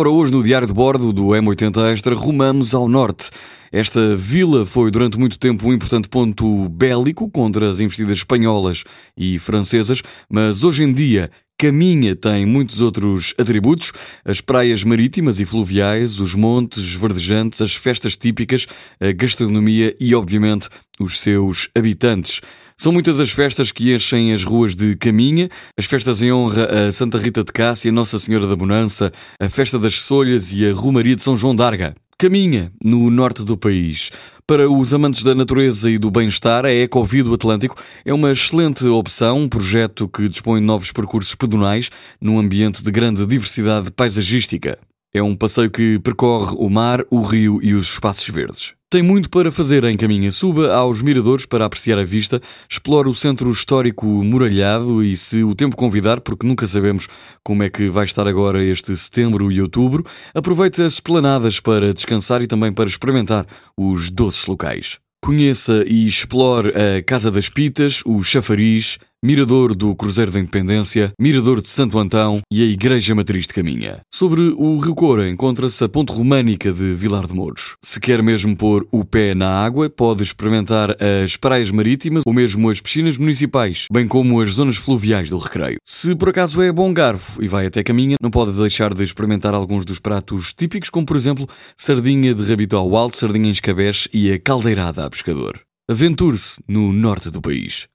[0.00, 3.28] Ora, hoje no Diário de Bordo do M80 Extra, rumamos ao norte.
[3.70, 8.82] Esta vila foi durante muito tempo um importante ponto bélico contra as investidas espanholas
[9.14, 13.92] e francesas, mas hoje em dia Caminha tem muitos outros atributos:
[14.24, 18.66] as praias marítimas e fluviais, os montes verdejantes, as festas típicas,
[18.98, 22.40] a gastronomia e, obviamente, os seus habitantes.
[22.78, 26.92] São muitas as festas que enchem as ruas de Caminha, as festas em honra a
[26.92, 31.14] Santa Rita de Cássia, Nossa Senhora da Bonança, a Festa das Solhas e a Romaria
[31.14, 31.94] de São João d'Arga.
[32.20, 34.10] Caminha, no norte do país.
[34.46, 38.84] Para os amantes da natureza e do bem-estar, a Ecovia do Atlântico é uma excelente
[38.84, 41.88] opção, um projeto que dispõe de novos percursos pedonais
[42.20, 44.78] num ambiente de grande diversidade paisagística.
[45.14, 48.74] É um passeio que percorre o mar, o rio e os espaços verdes.
[48.92, 50.32] Tem muito para fazer em caminho.
[50.32, 55.54] Suba aos miradores para apreciar a vista, explore o centro histórico muralhado e, se o
[55.54, 57.06] tempo convidar, porque nunca sabemos
[57.44, 60.04] como é que vai estar agora este setembro e outubro,
[60.34, 64.98] aproveite as esplanadas para descansar e também para experimentar os doces locais.
[65.22, 71.60] Conheça e explore a Casa das Pitas, o Chafariz, Mirador do Cruzeiro da Independência, Mirador
[71.60, 74.00] de Santo Antão e a Igreja Matriz de Caminha.
[74.10, 77.74] Sobre o Rio Coura encontra-se a ponte românica de Vilar de Mouros.
[77.84, 82.70] Se quer mesmo pôr o pé na água, pode experimentar as praias marítimas ou mesmo
[82.70, 85.76] as piscinas municipais, bem como as zonas fluviais do recreio.
[85.86, 89.52] Se por acaso é bom garfo e vai até Caminha, não pode deixar de experimentar
[89.52, 91.46] alguns dos pratos típicos, como por exemplo
[91.76, 95.60] sardinha de rabito ao alto, sardinha em escabeche e a caldeirada a pescador.
[95.90, 97.90] Aventure-se no norte do país.